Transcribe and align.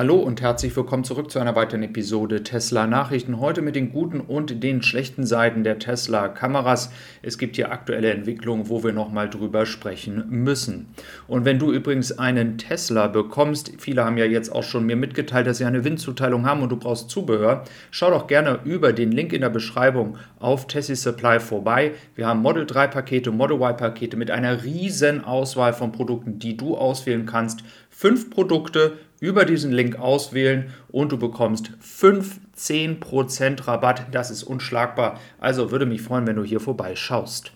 Hallo 0.00 0.16
und 0.16 0.40
herzlich 0.40 0.74
willkommen 0.74 1.04
zurück 1.04 1.30
zu 1.30 1.40
einer 1.40 1.54
weiteren 1.56 1.82
Episode 1.82 2.42
Tesla 2.42 2.86
Nachrichten. 2.86 3.38
Heute 3.38 3.60
mit 3.60 3.76
den 3.76 3.92
guten 3.92 4.20
und 4.20 4.62
den 4.62 4.82
schlechten 4.82 5.26
Seiten 5.26 5.62
der 5.62 5.78
Tesla 5.78 6.28
Kameras. 6.28 6.90
Es 7.20 7.36
gibt 7.36 7.56
hier 7.56 7.70
aktuelle 7.70 8.10
Entwicklungen, 8.10 8.70
wo 8.70 8.82
wir 8.82 8.94
nochmal 8.94 9.28
drüber 9.28 9.66
sprechen 9.66 10.24
müssen. 10.30 10.88
Und 11.28 11.44
wenn 11.44 11.58
du 11.58 11.70
übrigens 11.70 12.18
einen 12.18 12.56
Tesla 12.56 13.08
bekommst, 13.08 13.72
viele 13.76 14.02
haben 14.06 14.16
ja 14.16 14.24
jetzt 14.24 14.48
auch 14.50 14.62
schon 14.62 14.86
mir 14.86 14.96
mitgeteilt, 14.96 15.46
dass 15.46 15.58
sie 15.58 15.66
eine 15.66 15.84
Windzuteilung 15.84 16.46
haben 16.46 16.62
und 16.62 16.70
du 16.70 16.76
brauchst 16.76 17.10
Zubehör, 17.10 17.64
schau 17.90 18.08
doch 18.08 18.26
gerne 18.26 18.60
über 18.64 18.94
den 18.94 19.12
Link 19.12 19.34
in 19.34 19.42
der 19.42 19.50
Beschreibung 19.50 20.16
auf 20.38 20.66
Tessie 20.66 20.94
Supply 20.94 21.40
vorbei. 21.40 21.92
Wir 22.14 22.26
haben 22.26 22.40
Model 22.40 22.64
3 22.64 22.86
Pakete, 22.86 23.32
Model 23.32 23.58
Y 23.58 23.76
Pakete 23.76 24.16
mit 24.16 24.30
einer 24.30 24.64
riesen 24.64 25.22
Auswahl 25.22 25.74
von 25.74 25.92
Produkten, 25.92 26.38
die 26.38 26.56
du 26.56 26.74
auswählen 26.74 27.26
kannst. 27.26 27.62
Fünf 28.00 28.30
Produkte 28.30 28.96
über 29.20 29.44
diesen 29.44 29.72
Link 29.72 29.98
auswählen 29.98 30.72
und 30.88 31.12
du 31.12 31.18
bekommst 31.18 31.72
15% 31.84 33.66
Rabatt. 33.66 34.06
Das 34.10 34.30
ist 34.30 34.42
unschlagbar. 34.42 35.20
Also 35.38 35.70
würde 35.70 35.84
mich 35.84 36.00
freuen, 36.00 36.26
wenn 36.26 36.36
du 36.36 36.42
hier 36.42 36.60
vorbeischaust. 36.60 37.52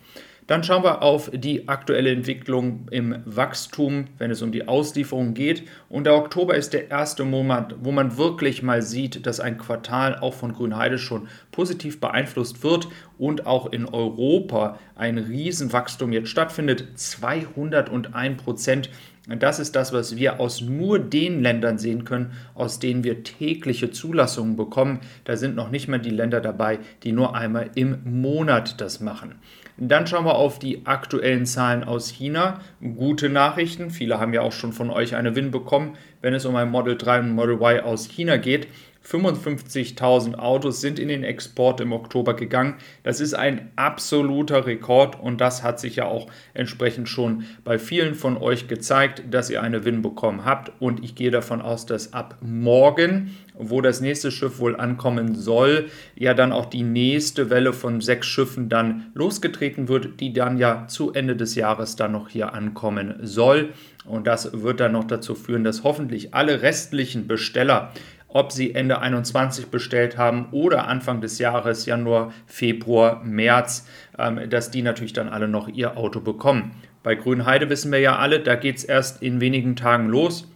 Dann 0.47 0.63
schauen 0.63 0.85
wir 0.85 1.01
auf 1.01 1.31
die 1.33 1.69
aktuelle 1.69 2.11
Entwicklung 2.11 2.89
im 2.91 3.17
Wachstum, 3.25 4.09
wenn 4.19 4.31
es 4.31 4.43
um 4.43 4.53
die 4.53 4.69
Auslieferung 4.69 5.33
geht. 5.33 5.63
Und 5.89 6.05
der 6.05 6.15
Oktober 6.15 6.55
ist 6.55 6.75
der 6.75 6.91
erste 6.91 7.25
Monat, 7.25 7.77
wo 7.81 7.91
man 7.91 8.19
wirklich 8.19 8.63
mal 8.63 8.83
sieht, 8.83 9.25
dass 9.25 9.41
ein 9.41 9.57
Quartal 9.57 10.19
auch 10.19 10.35
von 10.35 10.53
Grünheide 10.53 10.99
schon 10.99 11.29
positiv 11.53 12.01
beeinflusst 12.01 12.63
wird 12.63 12.89
und 13.17 13.47
auch 13.47 13.73
in 13.73 13.87
Europa 13.87 14.79
ein 14.95 15.17
Riesenwachstum 15.17 16.13
jetzt 16.13 16.29
stattfindet. 16.29 16.89
201 16.97 18.43
Prozent. 18.43 18.91
Das 19.27 19.59
ist 19.59 19.75
das, 19.75 19.95
was 19.95 20.17
wir 20.17 20.39
aus 20.39 20.61
nur 20.61 20.99
den 20.99 21.43
Ländern 21.43 21.79
sehen 21.79 22.05
können, 22.05 22.33
aus 22.55 22.79
denen 22.79 23.05
wir 23.05 23.25
tägliche 23.25 23.91
Zulassungen 23.91 24.55
bekommen. 24.55 25.01
Da 25.25 25.39
sind 25.39 25.57
noch 25.57 25.71
nicht 25.71 25.89
mal 25.89 25.99
die 25.99 26.11
Länder 26.11 26.43
dabei, 26.43 26.79
die 27.03 27.13
nur 27.13 27.35
einmal 27.35 27.71
im 27.75 28.01
Monat 28.05 28.83
das 28.83 29.01
machen. 29.01 29.37
Dann 29.79 30.07
schauen 30.07 30.27
wir 30.27 30.37
auf 30.37 30.59
die 30.59 30.87
aktuellen 30.87 31.47
Zahlen 31.47 31.85
aus 31.85 32.11
China. 32.11 32.61
Gute 32.81 33.29
Nachrichten. 33.31 33.91
Viele 33.91 34.21
haben 34.21 34.35
ja 34.35 34.43
auch 34.43 34.53
schon 34.53 34.73
von 34.73 34.91
euch 34.91 35.17
eine 35.17 35.35
Win 35.35 35.51
bekommen, 35.51 35.97
wenn 36.21 36.35
es 36.35 36.45
um 36.45 36.55
ein 36.55 36.71
Model 36.71 36.97
3 36.97 37.21
und 37.21 37.31
Model 37.33 37.55
Y 37.55 37.81
aus 37.81 38.09
China 38.09 38.37
geht. 38.37 38.69
55.000 39.07 40.37
Autos 40.37 40.81
sind 40.81 40.99
in 40.99 41.09
den 41.09 41.25
Export 41.25 41.81
im 41.81 41.93
Oktober 41.93 42.35
gegangen. 42.35 42.77
Das 43.03 43.21
ist 43.21 43.35
ein 43.35 43.71
absoluter 43.77 44.67
Rekord 44.67 45.21
und 45.21 45.41
das 45.41 45.63
hat 45.63 45.79
sich 45.79 45.97
ja 45.97 46.07
auch 46.07 46.27
entsprechend 46.55 47.09
schon 47.09 47.45
bei 47.65 47.79
vielen 47.79 48.15
von 48.15 48.39
euch 48.39 48.67
gezeigt, 48.67 49.23
dass 49.31 49.51
ihr 49.51 49.63
eine 49.63 49.85
Win 49.85 50.01
bekommen 50.01 50.45
habt. 50.45 50.73
Und 50.81 51.05
ich 51.05 51.15
gehe 51.15 51.31
davon 51.31 51.61
aus, 51.61 51.85
dass 51.85 52.15
ab 52.15 52.39
morgen, 52.41 53.37
wo 53.57 53.83
das 53.83 54.01
nächste 54.01 54.31
Schiff 54.31 54.59
wohl 54.59 54.75
ankommen 54.75 55.35
soll, 55.35 55.91
ja 56.17 56.33
dann 56.33 56.53
auch 56.53 56.67
die 56.67 56.83
nächste 56.83 57.51
Welle 57.51 57.75
von 57.75 58.01
sechs 58.01 58.27
Schiffen 58.27 58.71
dann 58.71 59.11
losgetreten 59.15 59.89
wird, 59.89 60.21
die 60.21 60.33
dann 60.33 60.57
ja 60.57 60.87
zu 60.89 61.13
Ende 61.13 61.37
des 61.37 61.55
Jahres 61.55 61.97
dann 61.97 62.13
noch 62.13 62.31
hier 62.31 62.55
ankommen 62.55 63.17
soll. 63.23 63.75
Und 64.07 64.27
das 64.27 64.63
wird 64.63 64.81
dann 64.81 64.93
noch 64.93 65.05
dazu 65.05 65.35
führen, 65.35 65.65
dass 65.65 65.83
hoffentlich 65.83 66.35
alle 66.35 66.63
restlichen 66.63 67.27
Besteller 67.27 67.93
ob 68.35 68.51
sie 68.53 68.75
Ende 68.75 69.01
21 69.01 69.69
bestellt 69.69 70.19
haben 70.19 70.49
oder 70.51 70.89
Anfang 70.89 71.21
des 71.23 71.39
Jahres, 71.39 71.87
Januar, 71.87 72.33
Februar, 72.47 73.23
März, 73.25 73.87
ähm, 74.19 74.51
dass 74.51 74.71
die 74.71 74.83
natürlich 74.83 75.15
dann 75.15 75.29
alle 75.29 75.49
noch 75.49 75.69
ihr 75.69 75.97
Auto 75.97 76.21
bekommen. 76.21 76.73
Bei 77.05 77.15
Grünheide 77.15 77.71
wissen 77.71 77.93
wir 77.93 78.01
ja 78.01 78.17
alle, 78.17 78.41
da 78.41 78.57
geht 78.57 78.77
es 78.77 78.85
erst 78.85 79.23
in 79.23 79.41
wenigen 79.41 79.77
Tagen 79.77 80.09
los. 80.09 80.49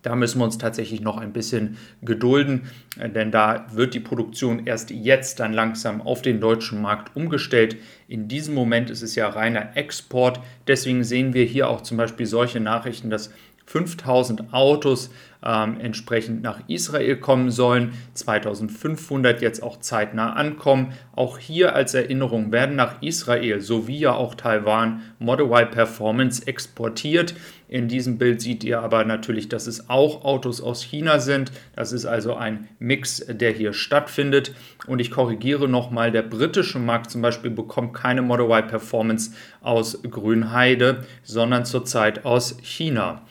Da 0.00 0.16
müssen 0.16 0.40
wir 0.40 0.44
uns 0.44 0.58
tatsächlich 0.58 1.00
noch 1.00 1.18
ein 1.18 1.34
bisschen 1.34 1.76
gedulden, 2.00 2.62
äh, 2.98 3.10
denn 3.10 3.30
da 3.30 3.66
wird 3.72 3.92
die 3.92 4.00
Produktion 4.00 4.64
erst 4.64 4.90
jetzt 4.90 5.38
dann 5.38 5.52
langsam 5.52 6.00
auf 6.00 6.22
den 6.22 6.40
deutschen 6.40 6.80
Markt 6.80 7.14
umgestellt. 7.14 7.76
In 8.08 8.26
diesem 8.26 8.54
Moment 8.54 8.88
ist 8.88 9.02
es 9.02 9.16
ja 9.16 9.28
reiner 9.28 9.76
Export. 9.76 10.40
Deswegen 10.66 11.04
sehen 11.04 11.34
wir 11.34 11.44
hier 11.44 11.68
auch 11.68 11.82
zum 11.82 11.98
Beispiel 11.98 12.24
solche 12.24 12.58
Nachrichten, 12.58 13.10
dass 13.10 13.30
5000 13.66 14.52
Autos 14.52 15.10
ähm, 15.44 15.80
entsprechend 15.80 16.42
nach 16.42 16.60
Israel 16.68 17.16
kommen 17.16 17.50
sollen, 17.50 17.92
2500 18.14 19.42
jetzt 19.42 19.62
auch 19.62 19.80
zeitnah 19.80 20.34
ankommen. 20.34 20.92
Auch 21.14 21.38
hier 21.38 21.74
als 21.74 21.94
Erinnerung 21.94 22.52
werden 22.52 22.76
nach 22.76 23.02
Israel 23.02 23.60
sowie 23.60 23.98
ja 23.98 24.14
auch 24.14 24.34
Taiwan 24.34 25.02
Model 25.18 25.46
Y 25.46 25.70
Performance 25.70 26.46
exportiert. 26.46 27.34
In 27.68 27.88
diesem 27.88 28.18
Bild 28.18 28.42
seht 28.42 28.64
ihr 28.64 28.80
aber 28.80 29.04
natürlich, 29.04 29.48
dass 29.48 29.66
es 29.66 29.88
auch 29.88 30.26
Autos 30.26 30.60
aus 30.60 30.82
China 30.82 31.18
sind. 31.20 31.52
Das 31.74 31.92
ist 31.92 32.04
also 32.04 32.34
ein 32.34 32.68
Mix, 32.78 33.24
der 33.26 33.50
hier 33.50 33.72
stattfindet. 33.72 34.54
Und 34.86 34.98
ich 34.98 35.10
korrigiere 35.10 35.68
nochmal, 35.68 36.12
der 36.12 36.22
britische 36.22 36.78
Markt 36.78 37.10
zum 37.10 37.22
Beispiel 37.22 37.50
bekommt 37.50 37.94
keine 37.94 38.20
Model 38.20 38.46
Y 38.46 38.66
Performance 38.68 39.32
aus 39.62 40.02
Grünheide, 40.02 41.04
sondern 41.22 41.64
zurzeit 41.64 42.26
aus 42.26 42.58
China. 42.60 43.22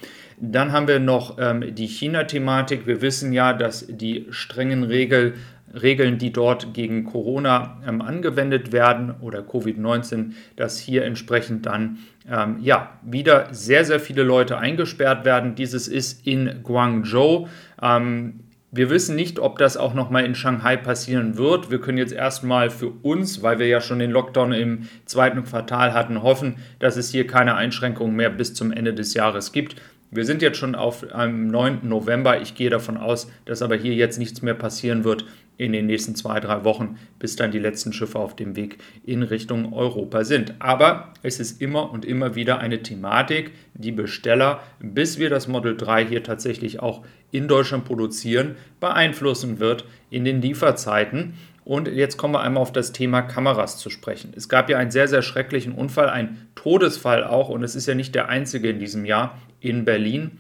Dann 0.44 0.72
haben 0.72 0.88
wir 0.88 1.00
noch 1.00 1.38
ähm, 1.40 1.76
die 1.76 1.86
China-Thematik. 1.86 2.88
Wir 2.88 3.02
wissen 3.02 3.32
ja, 3.32 3.54
dass 3.54 3.86
die 3.88 4.26
strengen 4.32 4.84
Regel, 4.84 5.36
Regeln, 5.72 6.18
die 6.18 6.34
dort 6.34 6.74
gegen 6.74 7.06
Corona 7.06 7.80
ähm, 7.88 8.02
angewendet 8.02 8.72
werden 8.72 9.14
oder 9.22 9.42
Covid-19, 9.42 10.32
dass 10.56 10.80
hier 10.80 11.06
entsprechend 11.06 11.68
dann 11.68 12.00
ähm, 12.28 12.58
ja, 12.60 12.98
wieder 13.04 13.50
sehr, 13.52 13.86
sehr 13.86 14.00
viele 14.00 14.24
Leute 14.24 14.58
eingesperrt 14.58 15.26
werden. 15.26 15.54
Dieses 15.54 15.88
ist 15.88 16.26
in 16.26 16.64
Guangzhou. 16.64 17.48
Ähm, 17.80 18.40
wir 18.74 18.90
wissen 18.90 19.18
nicht, 19.18 19.38
ob 19.38 19.58
das 19.58 19.76
auch 19.76 19.94
nochmal 19.94 20.24
in 20.24 20.34
Shanghai 20.34 20.78
passieren 20.78 21.38
wird. 21.38 21.70
Wir 21.70 21.82
können 21.82 21.98
jetzt 21.98 22.14
erstmal 22.14 22.70
für 22.70 22.90
uns, 22.90 23.44
weil 23.44 23.60
wir 23.60 23.68
ja 23.68 23.82
schon 23.82 24.00
den 24.00 24.12
Lockdown 24.12 24.54
im 24.54 24.88
zweiten 25.06 25.44
Quartal 25.44 25.94
hatten, 25.94 26.24
hoffen, 26.24 26.56
dass 26.80 26.96
es 26.96 27.12
hier 27.12 27.28
keine 27.28 27.56
Einschränkungen 27.56 28.16
mehr 28.16 28.30
bis 28.30 28.54
zum 28.54 28.72
Ende 28.72 28.94
des 28.94 29.14
Jahres 29.14 29.52
gibt. 29.52 29.76
Wir 30.14 30.26
sind 30.26 30.42
jetzt 30.42 30.58
schon 30.58 30.76
auf 30.76 31.10
einem 31.14 31.48
9. 31.48 31.88
November. 31.88 32.42
Ich 32.42 32.54
gehe 32.54 32.70
davon 32.70 32.98
aus, 32.98 33.32
dass 33.46 33.62
aber 33.62 33.78
hier 33.78 33.94
jetzt 33.94 34.20
nichts 34.20 34.42
mehr 34.42 34.54
passieren 34.54 35.06
wird 35.06 35.24
in 35.58 35.72
den 35.72 35.86
nächsten 35.86 36.16
zwei, 36.16 36.42
drei 36.42 36.66
Wochen, 36.66 36.98
bis 37.18 37.38
dann 37.38 37.52
die 37.52 37.60
letzten 37.60 37.94
Schiffe 37.94 38.20
auf 38.20 38.36
dem 38.36 38.58
Weg 38.58 38.80
in 39.06 39.24
Richtung 39.24 39.72
Europa 39.72 40.26
sind. 40.26 40.56
Aber 40.60 41.14
es 41.24 41.40
ist 41.40 41.62
immer 41.62 41.92
und 41.92 42.04
immer 42.04 42.36
wieder 42.36 42.60
eine 42.60 42.84
Thematik, 42.84 43.52
die 43.74 43.94
Besteller, 43.94 44.62
bis 44.80 45.18
wir 45.18 45.30
das 45.30 45.48
Model 45.48 45.78
3 45.78 46.06
hier 46.06 46.24
tatsächlich 46.24 46.82
auch 46.82 47.06
in 47.32 47.48
Deutschland 47.48 47.86
produzieren, 47.86 48.56
beeinflussen 48.82 49.60
wird 49.60 49.86
in 50.10 50.26
den 50.26 50.42
Lieferzeiten. 50.42 51.36
Und 51.72 51.88
jetzt 51.88 52.18
kommen 52.18 52.34
wir 52.34 52.42
einmal 52.42 52.62
auf 52.62 52.74
das 52.74 52.92
Thema 52.92 53.22
Kameras 53.22 53.78
zu 53.78 53.90
sprechen. 53.90 54.34
Es 54.36 54.50
gab 54.50 54.70
ja 54.70 54.78
einen 54.78 54.92
sehr, 54.92 55.08
sehr 55.08 55.22
schrecklichen 55.22 55.72
Unfall, 55.72 56.10
einen 56.10 56.50
Todesfall 56.54 57.24
auch, 57.24 57.48
und 57.48 57.64
es 57.64 57.78
ist 57.78 57.88
ja 57.88 57.96
nicht 57.96 58.14
der 58.14 58.28
einzige 58.28 58.68
in 58.68 58.80
diesem 58.80 59.06
Jahr 59.06 59.40
in 59.62 59.86
Berlin. 59.86 60.32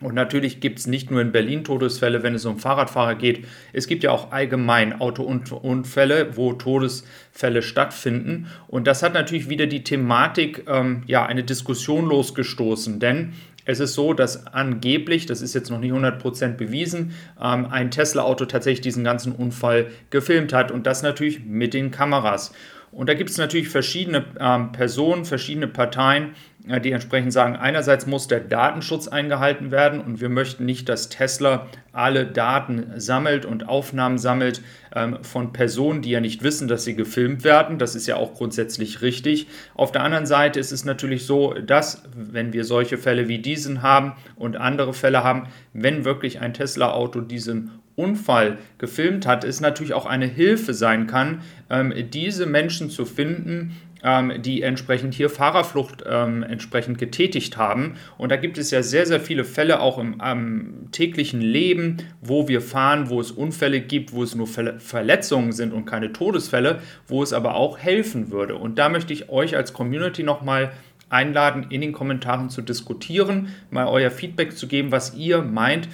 Und 0.00 0.14
natürlich 0.14 0.60
gibt 0.60 0.78
es 0.78 0.86
nicht 0.86 1.10
nur 1.10 1.20
in 1.20 1.32
Berlin 1.32 1.64
Todesfälle, 1.64 2.22
wenn 2.22 2.36
es 2.36 2.44
um 2.44 2.60
Fahrradfahrer 2.60 3.16
geht. 3.16 3.44
Es 3.72 3.88
gibt 3.88 4.04
ja 4.04 4.12
auch 4.12 4.30
allgemein 4.30 5.00
Autounfälle, 5.00 6.36
wo 6.36 6.52
Todesfälle 6.52 7.62
stattfinden. 7.62 8.46
Und 8.68 8.86
das 8.86 9.02
hat 9.02 9.14
natürlich 9.14 9.48
wieder 9.48 9.66
die 9.66 9.82
Thematik, 9.82 10.64
ähm, 10.68 11.02
ja, 11.06 11.26
eine 11.26 11.42
Diskussion 11.42 12.06
losgestoßen. 12.06 13.00
Denn 13.00 13.32
es 13.64 13.80
ist 13.80 13.94
so, 13.94 14.12
dass 14.12 14.46
angeblich, 14.46 15.26
das 15.26 15.42
ist 15.42 15.54
jetzt 15.54 15.70
noch 15.70 15.78
nicht 15.78 15.92
100% 15.92 16.56
bewiesen, 16.56 17.14
ähm, 17.40 17.66
ein 17.66 17.90
Tesla-Auto 17.90 18.46
tatsächlich 18.46 18.80
diesen 18.80 19.04
ganzen 19.04 19.32
Unfall 19.32 19.86
gefilmt 20.10 20.52
hat. 20.52 20.70
Und 20.70 20.86
das 20.86 21.02
natürlich 21.02 21.44
mit 21.44 21.74
den 21.74 21.90
Kameras. 21.90 22.52
Und 22.90 23.08
da 23.08 23.14
gibt 23.14 23.30
es 23.30 23.38
natürlich 23.38 23.70
verschiedene 23.70 24.24
ähm, 24.38 24.72
Personen, 24.72 25.24
verschiedene 25.24 25.66
Parteien, 25.66 26.34
die 26.64 26.92
entsprechend 26.92 27.32
sagen, 27.32 27.56
einerseits 27.56 28.06
muss 28.06 28.28
der 28.28 28.38
Datenschutz 28.38 29.08
eingehalten 29.08 29.72
werden 29.72 30.00
und 30.00 30.20
wir 30.20 30.28
möchten 30.28 30.64
nicht, 30.64 30.88
dass 30.88 31.08
Tesla 31.08 31.66
alle 31.92 32.24
Daten 32.24 32.92
sammelt 32.96 33.44
und 33.44 33.68
Aufnahmen 33.68 34.16
sammelt 34.16 34.62
ähm, 34.94 35.18
von 35.22 35.52
Personen, 35.52 36.02
die 36.02 36.10
ja 36.10 36.20
nicht 36.20 36.44
wissen, 36.44 36.68
dass 36.68 36.84
sie 36.84 36.94
gefilmt 36.94 37.42
werden. 37.42 37.78
Das 37.78 37.96
ist 37.96 38.06
ja 38.06 38.16
auch 38.16 38.34
grundsätzlich 38.34 39.02
richtig. 39.02 39.48
Auf 39.74 39.90
der 39.90 40.04
anderen 40.04 40.26
Seite 40.26 40.60
ist 40.60 40.70
es 40.70 40.84
natürlich 40.84 41.26
so, 41.26 41.52
dass 41.54 42.04
wenn 42.14 42.52
wir 42.52 42.64
solche 42.64 42.96
Fälle 42.96 43.26
wie 43.26 43.38
diesen 43.38 43.82
haben 43.82 44.12
und 44.36 44.56
andere 44.56 44.94
Fälle 44.94 45.24
haben, 45.24 45.48
wenn 45.72 46.04
wirklich 46.04 46.40
ein 46.40 46.54
Tesla-Auto 46.54 47.22
diesen 47.22 47.81
Unfall 47.96 48.58
gefilmt 48.78 49.26
hat, 49.26 49.44
es 49.44 49.60
natürlich 49.60 49.94
auch 49.94 50.06
eine 50.06 50.26
Hilfe 50.26 50.74
sein 50.74 51.06
kann, 51.06 51.42
ähm, 51.70 51.92
diese 52.10 52.46
Menschen 52.46 52.90
zu 52.90 53.04
finden, 53.04 53.76
ähm, 54.02 54.32
die 54.42 54.62
entsprechend 54.62 55.14
hier 55.14 55.30
Fahrerflucht 55.30 56.04
ähm, 56.06 56.42
entsprechend 56.42 56.98
getätigt 56.98 57.56
haben. 57.56 57.94
Und 58.18 58.32
da 58.32 58.36
gibt 58.36 58.58
es 58.58 58.70
ja 58.70 58.82
sehr, 58.82 59.06
sehr 59.06 59.20
viele 59.20 59.44
Fälle 59.44 59.80
auch 59.80 59.98
im 59.98 60.20
ähm, 60.24 60.88
täglichen 60.90 61.40
Leben, 61.40 61.98
wo 62.20 62.48
wir 62.48 62.60
fahren, 62.60 63.10
wo 63.10 63.20
es 63.20 63.30
Unfälle 63.30 63.80
gibt, 63.80 64.12
wo 64.12 64.22
es 64.22 64.34
nur 64.34 64.46
Verletzungen 64.46 65.52
sind 65.52 65.72
und 65.72 65.84
keine 65.84 66.12
Todesfälle, 66.12 66.80
wo 67.06 67.22
es 67.22 67.32
aber 67.32 67.54
auch 67.54 67.78
helfen 67.78 68.30
würde. 68.30 68.56
Und 68.56 68.78
da 68.78 68.88
möchte 68.88 69.12
ich 69.12 69.28
euch 69.28 69.56
als 69.56 69.72
Community 69.72 70.22
nochmal 70.22 70.72
einladen, 71.08 71.66
in 71.68 71.82
den 71.82 71.92
Kommentaren 71.92 72.48
zu 72.48 72.62
diskutieren, 72.62 73.48
mal 73.70 73.86
euer 73.86 74.10
Feedback 74.10 74.56
zu 74.56 74.66
geben, 74.66 74.90
was 74.90 75.14
ihr 75.14 75.42
meint, 75.42 75.88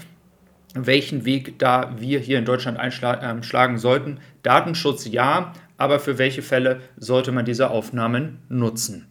welchen 0.74 1.24
Weg 1.24 1.58
da 1.58 1.94
wir 1.98 2.18
hier 2.18 2.38
in 2.38 2.44
Deutschland 2.44 2.78
einschlagen 2.78 3.74
ähm, 3.74 3.78
sollten. 3.78 4.20
Datenschutz 4.42 5.06
ja, 5.06 5.52
aber 5.76 6.00
für 6.00 6.18
welche 6.18 6.42
Fälle 6.42 6.80
sollte 6.96 7.32
man 7.32 7.44
diese 7.44 7.70
Aufnahmen 7.70 8.38
nutzen? 8.48 9.06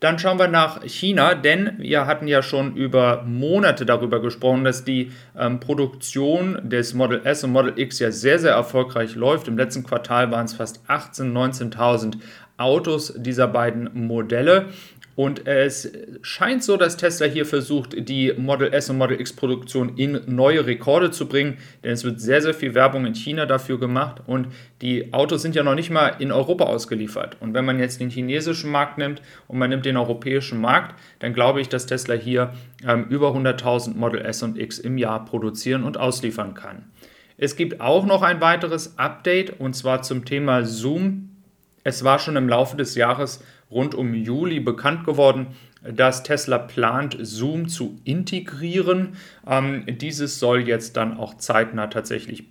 Dann 0.00 0.18
schauen 0.18 0.38
wir 0.38 0.48
nach 0.48 0.82
China, 0.84 1.34
denn 1.34 1.76
wir 1.78 2.06
hatten 2.06 2.26
ja 2.26 2.42
schon 2.42 2.76
über 2.76 3.22
Monate 3.22 3.86
darüber 3.86 4.20
gesprochen, 4.20 4.62
dass 4.62 4.84
die 4.84 5.12
ähm, 5.38 5.60
Produktion 5.60 6.58
des 6.62 6.92
Model 6.92 7.22
S 7.24 7.42
und 7.42 7.52
Model 7.52 7.72
X 7.76 8.00
ja 8.00 8.10
sehr, 8.10 8.38
sehr 8.38 8.52
erfolgreich 8.52 9.14
läuft. 9.14 9.48
Im 9.48 9.56
letzten 9.56 9.82
Quartal 9.82 10.30
waren 10.30 10.44
es 10.44 10.52
fast 10.52 10.82
18.000, 10.88 11.32
19.000 11.72 12.16
Autos 12.58 13.14
dieser 13.16 13.48
beiden 13.48 13.90
Modelle. 13.94 14.66
Und 15.16 15.46
es 15.46 15.90
scheint 16.22 16.64
so, 16.64 16.76
dass 16.76 16.96
Tesla 16.96 17.26
hier 17.26 17.46
versucht, 17.46 18.08
die 18.08 18.32
Model 18.36 18.72
S 18.72 18.90
und 18.90 18.98
Model 18.98 19.20
X 19.20 19.32
Produktion 19.32 19.96
in 19.96 20.22
neue 20.26 20.66
Rekorde 20.66 21.12
zu 21.12 21.28
bringen, 21.28 21.58
denn 21.84 21.92
es 21.92 22.02
wird 22.02 22.20
sehr, 22.20 22.42
sehr 22.42 22.54
viel 22.54 22.74
Werbung 22.74 23.06
in 23.06 23.14
China 23.14 23.46
dafür 23.46 23.78
gemacht 23.78 24.22
und 24.26 24.48
die 24.82 25.12
Autos 25.12 25.42
sind 25.42 25.54
ja 25.54 25.62
noch 25.62 25.76
nicht 25.76 25.90
mal 25.90 26.16
in 26.18 26.32
Europa 26.32 26.64
ausgeliefert. 26.64 27.36
Und 27.40 27.54
wenn 27.54 27.64
man 27.64 27.78
jetzt 27.78 28.00
den 28.00 28.10
chinesischen 28.10 28.70
Markt 28.70 28.98
nimmt 28.98 29.22
und 29.46 29.58
man 29.58 29.70
nimmt 29.70 29.86
den 29.86 29.96
europäischen 29.96 30.60
Markt, 30.60 30.98
dann 31.20 31.32
glaube 31.32 31.60
ich, 31.60 31.68
dass 31.68 31.86
Tesla 31.86 32.14
hier 32.14 32.52
ähm, 32.86 33.06
über 33.08 33.30
100.000 33.30 33.96
Model 33.96 34.20
S 34.20 34.42
und 34.42 34.58
X 34.58 34.80
im 34.80 34.98
Jahr 34.98 35.24
produzieren 35.24 35.84
und 35.84 35.96
ausliefern 35.96 36.54
kann. 36.54 36.86
Es 37.36 37.56
gibt 37.56 37.80
auch 37.80 38.04
noch 38.04 38.22
ein 38.22 38.40
weiteres 38.40 38.98
Update 38.98 39.60
und 39.60 39.74
zwar 39.74 40.02
zum 40.02 40.24
Thema 40.24 40.64
Zoom. 40.64 41.30
Es 41.82 42.04
war 42.04 42.18
schon 42.18 42.36
im 42.36 42.48
Laufe 42.48 42.76
des 42.76 42.94
Jahres 42.94 43.44
rund 43.70 43.94
um 43.94 44.14
Juli 44.14 44.60
bekannt 44.60 45.04
geworden, 45.04 45.48
dass 45.82 46.22
Tesla 46.22 46.58
plant, 46.58 47.16
Zoom 47.20 47.68
zu 47.68 47.98
integrieren. 48.04 49.16
Ähm, 49.46 49.84
dieses 49.86 50.38
soll 50.38 50.66
jetzt 50.66 50.96
dann 50.96 51.16
auch 51.16 51.34
zeitnah 51.34 51.88
tatsächlich 51.88 52.48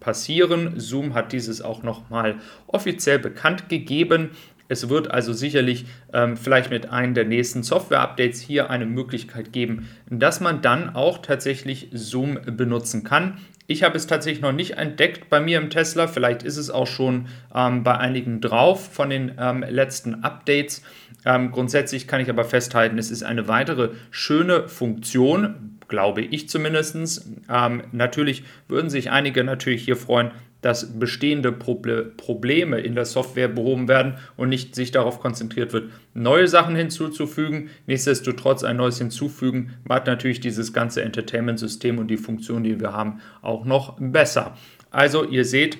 passieren. 0.00 0.74
Zoom 0.76 1.14
hat 1.14 1.32
dieses 1.32 1.62
auch 1.62 1.82
nochmal 1.82 2.36
offiziell 2.66 3.18
bekannt 3.18 3.68
gegeben. 3.68 4.30
Es 4.68 4.88
wird 4.88 5.10
also 5.10 5.32
sicherlich 5.32 5.86
ähm, 6.12 6.36
vielleicht 6.36 6.70
mit 6.70 6.90
einem 6.90 7.14
der 7.14 7.24
nächsten 7.24 7.62
Software-Updates 7.62 8.40
hier 8.40 8.70
eine 8.70 8.86
Möglichkeit 8.86 9.52
geben, 9.52 9.88
dass 10.10 10.40
man 10.40 10.60
dann 10.60 10.94
auch 10.94 11.18
tatsächlich 11.18 11.88
Zoom 11.92 12.38
benutzen 12.44 13.04
kann. 13.04 13.38
Ich 13.68 13.82
habe 13.82 13.96
es 13.96 14.06
tatsächlich 14.06 14.42
noch 14.42 14.52
nicht 14.52 14.72
entdeckt 14.72 15.28
bei 15.28 15.40
mir 15.40 15.58
im 15.58 15.70
Tesla. 15.70 16.06
Vielleicht 16.06 16.42
ist 16.42 16.56
es 16.56 16.70
auch 16.70 16.86
schon 16.86 17.26
ähm, 17.54 17.82
bei 17.82 17.98
einigen 17.98 18.40
drauf 18.40 18.92
von 18.92 19.10
den 19.10 19.32
ähm, 19.38 19.64
letzten 19.68 20.22
Updates. 20.22 20.82
Ähm, 21.24 21.50
grundsätzlich 21.50 22.06
kann 22.06 22.20
ich 22.20 22.30
aber 22.30 22.44
festhalten, 22.44 22.98
es 22.98 23.10
ist 23.10 23.24
eine 23.24 23.48
weitere 23.48 23.90
schöne 24.10 24.68
Funktion, 24.68 25.78
glaube 25.88 26.22
ich 26.22 26.48
zumindest. 26.48 27.26
Ähm, 27.48 27.82
natürlich 27.90 28.44
würden 28.68 28.90
sich 28.90 29.10
einige 29.10 29.42
natürlich 29.42 29.84
hier 29.84 29.96
freuen, 29.96 30.30
dass 30.60 30.98
bestehende 30.98 31.52
Probleme 31.52 32.80
in 32.80 32.94
der 32.94 33.04
Software 33.04 33.48
behoben 33.48 33.88
werden 33.88 34.14
und 34.36 34.48
nicht 34.48 34.74
sich 34.74 34.90
darauf 34.90 35.20
konzentriert 35.20 35.72
wird, 35.72 35.90
neue 36.14 36.48
Sachen 36.48 36.74
hinzuzufügen. 36.74 37.70
Nichtsdestotrotz 37.86 38.64
ein 38.64 38.76
neues 38.76 38.98
hinzufügen 38.98 39.74
macht 39.84 40.06
natürlich 40.06 40.40
dieses 40.40 40.72
ganze 40.72 41.02
Entertainment-System 41.02 41.98
und 41.98 42.08
die 42.08 42.16
Funktion, 42.16 42.64
die 42.64 42.80
wir 42.80 42.92
haben, 42.92 43.20
auch 43.42 43.64
noch 43.64 43.96
besser. 44.00 44.56
Also 44.90 45.24
ihr 45.24 45.44
seht, 45.44 45.78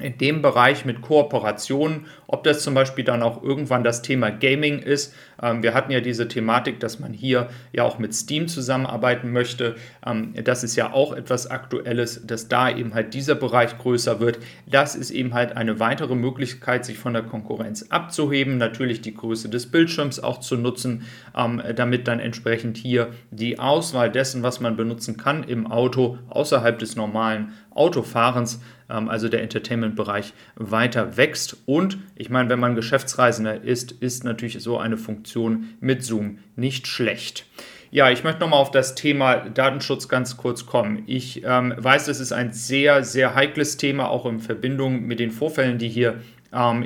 in 0.00 0.16
dem 0.16 0.42
Bereich 0.42 0.84
mit 0.84 1.00
Kooperationen, 1.02 2.06
ob 2.28 2.44
das 2.44 2.62
zum 2.62 2.72
Beispiel 2.72 3.04
dann 3.04 3.20
auch 3.20 3.42
irgendwann 3.42 3.82
das 3.82 4.00
Thema 4.00 4.30
Gaming 4.30 4.78
ist. 4.78 5.12
Ähm, 5.42 5.64
wir 5.64 5.74
hatten 5.74 5.90
ja 5.90 6.00
diese 6.00 6.28
Thematik, 6.28 6.78
dass 6.78 7.00
man 7.00 7.12
hier 7.12 7.48
ja 7.72 7.82
auch 7.82 7.98
mit 7.98 8.14
Steam 8.14 8.46
zusammenarbeiten 8.46 9.32
möchte. 9.32 9.74
Ähm, 10.06 10.34
das 10.44 10.62
ist 10.62 10.76
ja 10.76 10.92
auch 10.92 11.12
etwas 11.12 11.48
Aktuelles, 11.48 12.24
dass 12.24 12.46
da 12.46 12.70
eben 12.70 12.94
halt 12.94 13.12
dieser 13.12 13.34
Bereich 13.34 13.76
größer 13.76 14.20
wird. 14.20 14.38
Das 14.66 14.94
ist 14.94 15.10
eben 15.10 15.34
halt 15.34 15.56
eine 15.56 15.80
weitere 15.80 16.14
Möglichkeit, 16.14 16.84
sich 16.84 16.98
von 16.98 17.12
der 17.12 17.22
Konkurrenz 17.24 17.86
abzuheben, 17.90 18.56
natürlich 18.56 19.00
die 19.00 19.14
Größe 19.14 19.48
des 19.48 19.68
Bildschirms 19.68 20.20
auch 20.20 20.38
zu 20.38 20.56
nutzen, 20.56 21.06
ähm, 21.36 21.60
damit 21.74 22.06
dann 22.06 22.20
entsprechend 22.20 22.76
hier 22.76 23.08
die 23.32 23.58
Auswahl 23.58 24.12
dessen, 24.12 24.44
was 24.44 24.60
man 24.60 24.76
benutzen 24.76 25.16
kann 25.16 25.42
im 25.42 25.66
Auto 25.66 26.18
außerhalb 26.28 26.78
des 26.78 26.94
normalen 26.94 27.52
Autofahrens 27.70 28.60
also 28.88 29.28
der 29.28 29.42
Entertainment-Bereich, 29.42 30.32
weiter 30.56 31.16
wächst. 31.16 31.56
Und 31.66 31.98
ich 32.16 32.30
meine, 32.30 32.48
wenn 32.48 32.60
man 32.60 32.74
Geschäftsreisender 32.74 33.62
ist, 33.62 33.92
ist 33.92 34.24
natürlich 34.24 34.60
so 34.60 34.78
eine 34.78 34.96
Funktion 34.96 35.74
mit 35.80 36.02
Zoom 36.02 36.38
nicht 36.56 36.86
schlecht. 36.86 37.46
Ja, 37.90 38.10
ich 38.10 38.22
möchte 38.22 38.40
nochmal 38.40 38.60
auf 38.60 38.70
das 38.70 38.94
Thema 38.94 39.36
Datenschutz 39.36 40.08
ganz 40.08 40.36
kurz 40.36 40.66
kommen. 40.66 41.04
Ich 41.06 41.42
ähm, 41.44 41.72
weiß, 41.76 42.04
das 42.04 42.20
ist 42.20 42.32
ein 42.32 42.52
sehr, 42.52 43.02
sehr 43.02 43.34
heikles 43.34 43.78
Thema, 43.78 44.10
auch 44.10 44.26
in 44.26 44.40
Verbindung 44.40 45.06
mit 45.06 45.20
den 45.20 45.30
Vorfällen, 45.30 45.78
die 45.78 45.88
hier 45.88 46.10
ähm, 46.10 46.22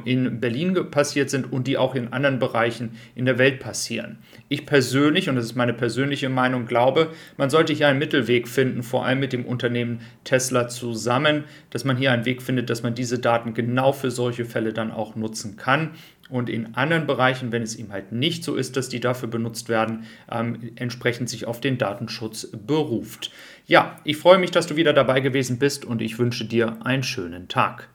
in 0.04 0.40
Berlin 0.40 0.90
passiert 0.90 1.30
sind 1.30 1.52
und 1.52 1.68
die 1.68 1.78
auch 1.78 1.94
in 1.94 2.12
anderen 2.12 2.40
Bereichen 2.40 2.98
in 3.14 3.26
der 3.26 3.38
Welt 3.38 3.60
passieren. 3.60 4.18
Ich 4.48 4.66
persönlich, 4.66 5.28
und 5.28 5.36
das 5.36 5.44
ist 5.44 5.54
meine 5.54 5.72
persönliche 5.72 6.28
Meinung, 6.28 6.66
glaube, 6.66 7.12
man 7.36 7.48
sollte 7.48 7.72
hier 7.72 7.86
einen 7.86 8.00
Mittelweg 8.00 8.48
finden, 8.48 8.82
vor 8.82 9.06
allem 9.06 9.20
mit 9.20 9.32
dem 9.32 9.44
Unternehmen 9.44 10.00
Tesla 10.24 10.66
zusammen, 10.66 11.44
dass 11.70 11.84
man 11.84 11.96
hier 11.96 12.10
einen 12.10 12.24
Weg 12.24 12.42
findet, 12.42 12.70
dass 12.70 12.82
man 12.82 12.96
diese 12.96 13.20
Daten 13.20 13.54
genau 13.54 13.92
für 13.92 14.10
solche 14.10 14.44
Fälle 14.44 14.72
dann 14.72 14.90
auch 14.90 15.14
nutzen 15.14 15.56
kann 15.56 15.92
und 16.32 16.48
in 16.48 16.74
anderen 16.74 17.06
Bereichen, 17.06 17.52
wenn 17.52 17.62
es 17.62 17.78
ihm 17.78 17.92
halt 17.92 18.10
nicht 18.10 18.42
so 18.42 18.56
ist, 18.56 18.76
dass 18.76 18.88
die 18.88 19.00
dafür 19.00 19.28
benutzt 19.28 19.68
werden, 19.68 20.06
ähm, 20.30 20.72
entsprechend 20.76 21.28
sich 21.28 21.46
auf 21.46 21.60
den 21.60 21.76
Datenschutz 21.76 22.48
beruft. 22.52 23.30
Ja, 23.66 24.00
ich 24.02 24.16
freue 24.16 24.38
mich, 24.38 24.50
dass 24.50 24.66
du 24.66 24.76
wieder 24.76 24.94
dabei 24.94 25.20
gewesen 25.20 25.58
bist 25.58 25.84
und 25.84 26.00
ich 26.00 26.18
wünsche 26.18 26.46
dir 26.46 26.84
einen 26.84 27.02
schönen 27.02 27.48
Tag. 27.48 27.90